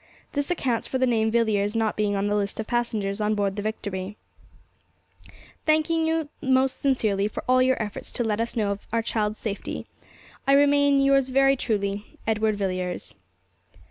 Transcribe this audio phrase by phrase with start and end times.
[0.33, 3.55] This accounts for the name Villiers not being on the list of passengers on board
[3.55, 4.17] the Victory.
[5.67, 9.37] 'Thanking you most sincerely for all your efforts to let us know of our child's
[9.37, 9.85] safety,
[10.47, 13.13] 'I remain, yours very truly, 'EDWARD VILLIERS.'